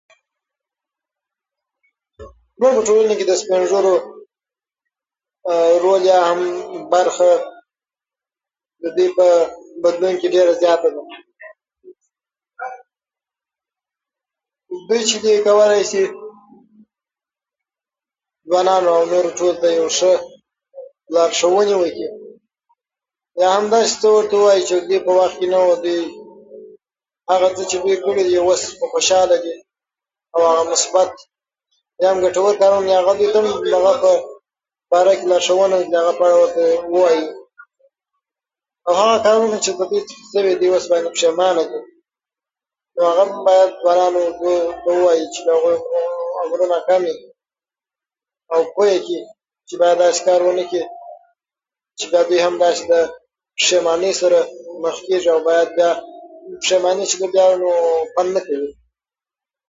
زموږ 2.57 2.73
په 2.77 2.81
ټولنه 2.87 3.13
کې 3.17 3.25
د 3.27 3.33
سپینږو 3.41 3.79
رول 5.83 6.01
یا 6.13 6.19
هم 6.29 6.39
برخه 6.93 7.29
ددې 8.83 9.07
په 9.17 9.27
بدلون 9.83 10.15
کې 10.19 10.27
ډیره 10.35 10.53
زیاته 10.61 10.87
ده 10.95 11.01
دوی 14.87 15.01
چې 15.09 15.17
دي 15.23 15.33
کولای 15.47 15.81
شي 15.91 16.03
ځوانانو 18.49 18.89
او 18.95 19.01
نورو 19.13 19.29
ټولو 19.37 19.53
ته 19.61 19.67
یو 19.79 19.87
شه 19.99 20.11
لارښوونې 21.13 21.75
وکړي 21.77 22.09
یا 23.41 23.47
هم 23.55 23.65
داسي 23.73 23.95
څه 24.01 24.07
ورته 24.15 24.35
ووايې 24.37 24.63
چې 24.67 24.73
د 24.77 24.81
دوی 24.87 24.99
په 25.07 25.11
وخت 25.19 25.35
کې 25.39 25.47
نه 25.53 25.59
وو 25.63 25.73
هغه 27.31 27.47
څه 27.55 27.63
چې 27.69 27.77
دوی 27.83 27.97
کړی 28.05 28.23
اوس 28.39 28.63
پري 28.79 28.87
خوشحاله 28.93 29.37
دي 29.43 29.53
مثبت 30.71 31.11
یا 32.01 32.07
هم 32.11 32.17
ګټور 32.25 32.53
تمام 32.63 32.83
شوي 32.93 33.15
دي 33.19 33.27
د 33.71 33.73
هغه 33.79 33.95
باره 34.91 35.13
کې 35.19 35.23
ورته 35.25 35.29
لارښوونه 35.31 35.75
وکړي 35.79 37.21
او 38.87 38.91
هغه 39.01 39.15
کارونه 39.25 39.57
چې 39.63 39.71
په 39.77 39.83
دوی 39.89 40.01
تیر 40.07 40.23
شوي 40.31 40.53
او 40.53 40.59
دوی 40.61 40.71
پري 40.89 41.01
پښيمانه 41.15 41.63
دي 41.69 41.79
نو 42.95 43.01
هغه 43.09 43.21
هم 43.29 43.31
باید 43.47 43.69
ځوانانو 43.83 44.23
ته 44.39 44.51
ووايي 44.87 45.25
چې 45.33 45.39
د 45.45 45.47
هغوی 45.55 45.75
عمرونه 46.41 46.77
کم 46.87 47.01
وی 47.07 47.15
او 48.53 48.61
پوه 48.73 48.85
يې 48.91 48.99
کړي 49.05 49.21
چې 49.67 49.73
باید 49.81 49.97
داسي 50.03 50.21
کار 50.27 50.39
و 50.43 50.51
نه 50.59 50.65
کړي 50.69 50.83
چې 51.97 52.05
بیا 52.11 52.21
دوی 52.27 52.39
هم 52.45 52.55
د 52.89 52.93
پښیمانۍ 53.59 54.13
سره 54.21 54.39
مخ 54.83 54.95
کيږي 58.47 58.69